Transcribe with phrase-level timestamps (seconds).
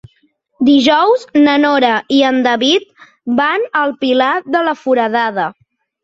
[0.67, 2.87] Dijous na Nora i en David
[3.39, 5.45] van al Pilar de la Foradada.